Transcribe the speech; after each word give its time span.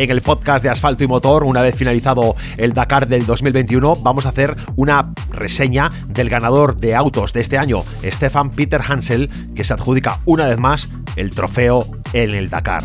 En 0.00 0.10
el 0.10 0.22
podcast 0.22 0.62
de 0.62 0.70
Asfalto 0.70 1.04
y 1.04 1.06
Motor, 1.06 1.44
una 1.44 1.60
vez 1.60 1.74
finalizado 1.74 2.34
el 2.56 2.72
Dakar 2.72 3.06
del 3.06 3.26
2021, 3.26 3.96
vamos 3.96 4.24
a 4.24 4.30
hacer 4.30 4.56
una 4.76 5.12
reseña 5.30 5.90
del 6.08 6.30
ganador 6.30 6.78
de 6.78 6.94
autos 6.94 7.34
de 7.34 7.42
este 7.42 7.58
año, 7.58 7.84
Stefan 8.02 8.48
Peter 8.48 8.80
Hansel, 8.80 9.28
que 9.54 9.62
se 9.62 9.74
adjudica 9.74 10.20
una 10.24 10.46
vez 10.46 10.58
más 10.58 10.88
el 11.16 11.32
trofeo 11.32 11.84
en 12.14 12.30
el 12.30 12.48
Dakar. 12.48 12.82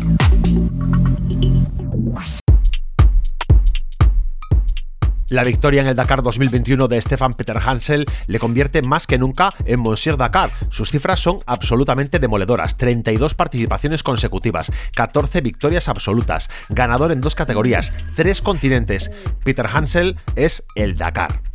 La 5.28 5.42
victoria 5.42 5.80
en 5.80 5.88
el 5.88 5.96
Dakar 5.96 6.22
2021 6.22 6.86
de 6.86 7.02
Stefan 7.02 7.32
Peter 7.32 7.58
Hansel 7.58 8.06
le 8.28 8.38
convierte 8.38 8.80
más 8.82 9.08
que 9.08 9.18
nunca 9.18 9.52
en 9.64 9.80
Monsieur 9.80 10.16
Dakar. 10.16 10.50
Sus 10.70 10.92
cifras 10.92 11.18
son 11.18 11.38
absolutamente 11.46 12.20
demoledoras. 12.20 12.76
32 12.76 13.34
participaciones 13.34 14.04
consecutivas, 14.04 14.70
14 14.94 15.40
victorias 15.40 15.88
absolutas, 15.88 16.48
ganador 16.68 17.10
en 17.10 17.20
dos 17.20 17.34
categorías, 17.34 17.92
tres 18.14 18.40
continentes. 18.40 19.10
Peter 19.42 19.66
Hansel 19.66 20.16
es 20.36 20.64
el 20.76 20.94
Dakar. 20.94 21.45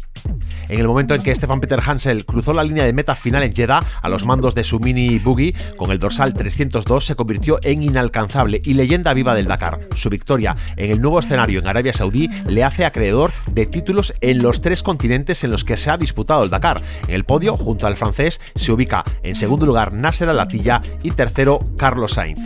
En 0.69 0.79
el 0.79 0.87
momento 0.87 1.13
en 1.15 1.21
que 1.21 1.35
Stefan 1.35 1.59
Peter 1.59 1.81
Hansel 1.85 2.25
cruzó 2.25 2.53
la 2.53 2.63
línea 2.63 2.85
de 2.85 2.93
meta 2.93 3.15
final 3.15 3.43
en 3.43 3.53
Jeddah 3.53 3.83
a 4.01 4.09
los 4.09 4.25
mandos 4.25 4.55
de 4.55 4.63
su 4.63 4.79
mini 4.79 5.19
buggy 5.19 5.53
con 5.75 5.91
el 5.91 5.99
dorsal 5.99 6.33
302 6.33 7.05
se 7.05 7.15
convirtió 7.15 7.59
en 7.61 7.83
inalcanzable 7.83 8.61
y 8.63 8.73
leyenda 8.73 9.13
viva 9.13 9.35
del 9.35 9.47
Dakar. 9.47 9.89
Su 9.95 10.09
victoria 10.09 10.55
en 10.77 10.91
el 10.91 11.01
nuevo 11.01 11.19
escenario 11.19 11.59
en 11.59 11.67
Arabia 11.67 11.93
Saudí 11.93 12.29
le 12.47 12.63
hace 12.63 12.85
acreedor 12.85 13.31
de 13.47 13.65
títulos 13.65 14.13
en 14.21 14.41
los 14.41 14.61
tres 14.61 14.81
continentes 14.81 15.43
en 15.43 15.51
los 15.51 15.65
que 15.65 15.77
se 15.77 15.89
ha 15.89 15.97
disputado 15.97 16.43
el 16.43 16.49
Dakar. 16.49 16.81
En 17.07 17.15
el 17.15 17.25
podio, 17.25 17.57
junto 17.57 17.87
al 17.87 17.97
francés, 17.97 18.39
se 18.55 18.71
ubica 18.71 19.03
en 19.23 19.35
segundo 19.35 19.65
lugar 19.65 19.91
Nasser 19.91 20.29
Al-Attiyah 20.29 20.83
y 21.03 21.11
tercero 21.11 21.59
Carlos 21.77 22.13
Sainz 22.13 22.41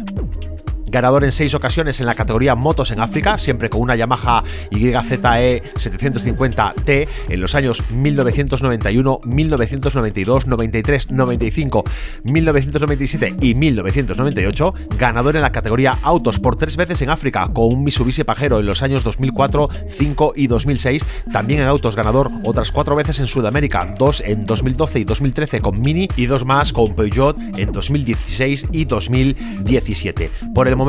ganador 0.96 1.26
en 1.26 1.34
seis 1.34 1.54
ocasiones 1.54 2.00
en 2.00 2.06
la 2.06 2.16
categoría 2.16 2.56
motos 2.56 2.90
en 2.90 3.02
África, 3.02 3.38
siempre 3.38 3.70
con 3.70 3.82
una 3.82 3.98
Yamaha 3.98 4.42
YZE 4.72 5.62
750T 5.74 7.08
en 7.28 7.42
los 7.42 7.54
años 7.54 7.84
1991, 7.92 9.20
1992, 9.26 10.48
93, 10.48 11.12
95, 11.12 11.84
1997 12.24 13.36
y 13.42 13.56
1998, 13.56 14.74
ganador 14.98 15.36
en 15.36 15.42
la 15.42 15.52
categoría 15.52 16.00
autos 16.02 16.40
por 16.40 16.56
tres 16.56 16.78
veces 16.78 17.02
en 17.02 17.10
África 17.10 17.50
con 17.54 17.74
un 17.74 17.84
Mitsubishi 17.84 18.24
Pajero 18.24 18.62
en 18.62 18.66
los 18.66 18.82
años 18.82 19.04
2004, 19.04 19.68
5 19.98 20.34
y 20.38 20.48
2006, 20.48 21.06
también 21.34 21.60
en 21.60 21.68
autos 21.68 21.98
ganador 21.98 22.30
otras 22.46 22.72
cuatro 22.72 22.96
veces 22.96 23.20
en 23.20 23.28
Sudamérica, 23.28 23.94
dos 24.00 24.24
en 24.26 24.46
2012 24.46 25.00
y 25.00 25.04
2013 25.04 25.60
con 25.60 25.82
Mini 25.82 26.08
y 26.16 26.26
dos 26.28 26.46
más 26.46 26.72
con 26.72 26.96
Peugeot 26.96 27.38
en 27.58 27.74
2016 27.74 28.68
y 28.72 28.86
2017. 28.86 30.32
Por 30.54 30.70
el 30.70 30.78
momento 30.78 30.85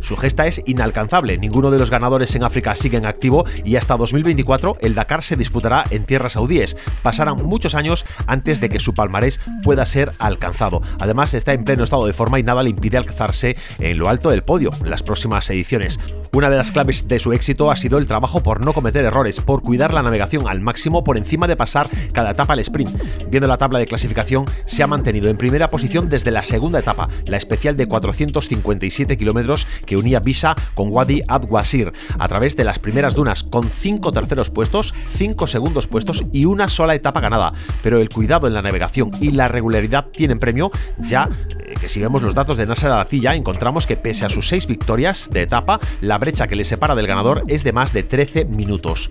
su 0.00 0.16
gesta 0.16 0.46
es 0.46 0.62
inalcanzable. 0.66 1.36
Ninguno 1.36 1.70
de 1.70 1.78
los 1.78 1.90
ganadores 1.90 2.34
en 2.36 2.44
África 2.44 2.76
sigue 2.76 2.96
en 2.96 3.06
activo 3.06 3.44
y 3.64 3.76
hasta 3.76 3.96
2024 3.96 4.78
el 4.80 4.94
Dakar 4.94 5.24
se 5.24 5.36
disputará 5.36 5.84
en 5.90 6.04
tierras 6.04 6.34
saudíes. 6.34 6.76
Pasarán 7.02 7.36
muchos 7.38 7.74
años 7.74 8.04
antes 8.26 8.60
de 8.60 8.68
que 8.68 8.78
su 8.78 8.94
palmarés 8.94 9.40
pueda 9.64 9.84
ser 9.84 10.12
alcanzado. 10.18 10.80
Además 11.00 11.34
está 11.34 11.52
en 11.52 11.64
pleno 11.64 11.84
estado 11.84 12.06
de 12.06 12.12
forma 12.12 12.38
y 12.38 12.44
nada 12.44 12.62
le 12.62 12.70
impide 12.70 12.98
alcanzarse 12.98 13.56
en 13.78 13.98
lo 13.98 14.08
alto 14.08 14.30
del 14.30 14.44
podio 14.44 14.70
en 14.80 14.90
las 14.90 15.02
próximas 15.02 15.50
ediciones. 15.50 15.98
Una 16.34 16.48
de 16.48 16.56
las 16.56 16.72
claves 16.72 17.08
de 17.08 17.20
su 17.20 17.34
éxito 17.34 17.70
ha 17.70 17.76
sido 17.76 17.98
el 17.98 18.06
trabajo 18.06 18.42
por 18.42 18.64
no 18.64 18.72
cometer 18.72 19.04
errores, 19.04 19.42
por 19.42 19.60
cuidar 19.60 19.92
la 19.92 20.02
navegación 20.02 20.48
al 20.48 20.62
máximo 20.62 21.04
por 21.04 21.18
encima 21.18 21.46
de 21.46 21.56
pasar 21.56 21.90
cada 22.14 22.30
etapa 22.30 22.54
al 22.54 22.60
sprint. 22.60 22.90
Viendo 23.28 23.46
la 23.46 23.58
tabla 23.58 23.78
de 23.78 23.86
clasificación, 23.86 24.46
se 24.64 24.82
ha 24.82 24.86
mantenido 24.86 25.28
en 25.28 25.36
primera 25.36 25.68
posición 25.68 26.08
desde 26.08 26.30
la 26.30 26.42
segunda 26.42 26.78
etapa, 26.78 27.10
la 27.26 27.36
especial 27.36 27.76
de 27.76 27.86
457 27.86 29.18
kilómetros 29.18 29.66
que 29.84 29.98
unía 29.98 30.20
Visa 30.20 30.56
con 30.74 30.88
Wadi 30.90 31.20
Ad-Wasir 31.28 31.92
a 32.18 32.28
través 32.28 32.56
de 32.56 32.64
las 32.64 32.78
primeras 32.78 33.14
dunas, 33.14 33.42
con 33.42 33.68
cinco 33.68 34.10
terceros 34.10 34.48
puestos, 34.48 34.94
cinco 35.14 35.46
segundos 35.46 35.86
puestos 35.86 36.24
y 36.32 36.46
una 36.46 36.70
sola 36.70 36.94
etapa 36.94 37.20
ganada. 37.20 37.52
Pero 37.82 37.98
el 37.98 38.08
cuidado 38.08 38.46
en 38.46 38.54
la 38.54 38.62
navegación 38.62 39.10
y 39.20 39.32
la 39.32 39.48
regularidad 39.48 40.06
tienen 40.06 40.38
premio, 40.38 40.70
ya 40.98 41.28
eh, 41.50 41.74
que 41.78 41.90
si 41.90 42.00
vemos 42.00 42.22
los 42.22 42.34
datos 42.34 42.56
de 42.56 42.64
Nasser 42.64 42.90
Alatilla 42.90 43.34
encontramos 43.34 43.86
que 43.86 43.98
pese 43.98 44.24
a 44.24 44.30
sus 44.30 44.48
seis 44.48 44.66
victorias 44.66 45.28
de 45.30 45.42
etapa, 45.42 45.78
la 46.00 46.21
brecha 46.22 46.46
que 46.46 46.54
le 46.54 46.64
separa 46.64 46.94
del 46.94 47.08
ganador 47.08 47.42
es 47.48 47.64
de 47.64 47.72
más 47.72 47.92
de 47.92 48.04
13 48.04 48.44
minutos. 48.44 49.10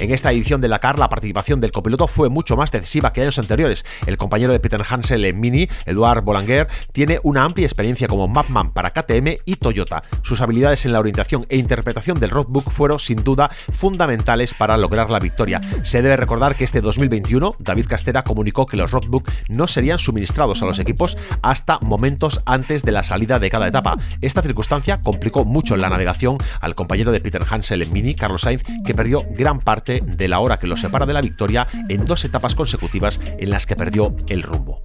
En 0.00 0.10
esta 0.10 0.32
edición 0.32 0.60
de 0.60 0.66
la 0.66 0.80
CAR, 0.80 0.98
la 0.98 1.08
participación 1.08 1.60
del 1.60 1.70
copiloto 1.70 2.08
fue 2.08 2.28
mucho 2.28 2.56
más 2.56 2.72
decisiva 2.72 3.12
que 3.12 3.22
años 3.22 3.38
anteriores. 3.38 3.86
El 4.06 4.16
compañero 4.16 4.50
de 4.50 4.58
Peter 4.58 4.82
Hansel 4.88 5.24
en 5.24 5.38
Mini, 5.38 5.68
Eduard 5.86 6.24
Boulanger, 6.24 6.66
tiene 6.90 7.20
una 7.22 7.44
amplia 7.44 7.64
experiencia 7.64 8.08
como 8.08 8.26
mapman 8.26 8.72
para 8.72 8.90
KTM 8.90 9.36
y 9.44 9.54
Toyota. 9.54 10.02
Sus 10.22 10.40
habilidades 10.40 10.84
en 10.84 10.92
la 10.92 10.98
orientación 10.98 11.46
e 11.48 11.58
interpretación 11.58 12.18
del 12.18 12.30
roadbook 12.30 12.72
fueron 12.72 12.98
sin 12.98 13.22
duda 13.22 13.52
fundamentales 13.70 14.52
para 14.52 14.76
lograr 14.76 15.10
la 15.10 15.20
victoria. 15.20 15.60
Se 15.84 16.02
debe 16.02 16.16
recordar 16.16 16.56
que 16.56 16.64
este 16.64 16.80
2021 16.80 17.50
David 17.60 17.86
Castera 17.86 18.24
comunicó 18.24 18.66
que 18.66 18.76
los 18.76 18.90
roadbook 18.90 19.30
no 19.48 19.68
serían 19.68 19.98
suministrados 19.98 20.60
a 20.60 20.66
los 20.66 20.80
equipos 20.80 21.16
hasta 21.40 21.78
momentos 21.82 22.42
antes 22.46 22.82
de 22.82 22.90
la 22.90 23.04
salida 23.04 23.38
de 23.38 23.48
cada 23.48 23.68
etapa. 23.68 23.96
Esta 24.20 24.42
circunstancia 24.42 25.00
complicó 25.02 25.44
mucho 25.44 25.76
la 25.76 25.88
navegación 25.88 26.38
al 26.60 26.74
compañero 26.74 27.12
de 27.12 27.20
Peter 27.20 27.44
Hansel 27.48 27.82
en 27.82 27.92
Mini, 27.92 28.14
Carlos 28.14 28.42
Sainz, 28.42 28.62
que 28.84 28.94
perdió 28.94 29.24
gran 29.30 29.60
parte 29.60 30.02
de 30.04 30.28
la 30.28 30.40
hora 30.40 30.58
que 30.58 30.66
lo 30.66 30.76
separa 30.76 31.06
de 31.06 31.14
la 31.14 31.20
victoria 31.20 31.66
en 31.88 32.04
dos 32.04 32.24
etapas 32.24 32.54
consecutivas 32.54 33.20
en 33.38 33.50
las 33.50 33.66
que 33.66 33.76
perdió 33.76 34.14
el 34.28 34.42
rumbo. 34.42 34.82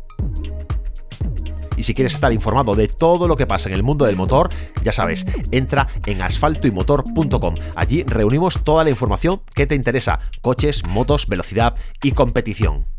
Y 1.75 1.83
si 1.83 1.93
quieres 1.93 2.13
estar 2.13 2.31
informado 2.31 2.75
de 2.75 2.87
todo 2.87 3.27
lo 3.27 3.35
que 3.35 3.47
pasa 3.47 3.69
en 3.69 3.75
el 3.75 3.83
mundo 3.83 4.05
del 4.05 4.15
motor, 4.15 4.49
ya 4.83 4.91
sabes, 4.91 5.25
entra 5.51 5.87
en 6.05 6.21
asfaltoymotor.com. 6.21 7.55
Allí 7.75 8.03
reunimos 8.03 8.63
toda 8.63 8.83
la 8.83 8.89
información 8.89 9.41
que 9.55 9.65
te 9.65 9.75
interesa, 9.75 10.19
coches, 10.41 10.85
motos, 10.85 11.25
velocidad 11.27 11.75
y 12.01 12.11
competición. 12.11 12.92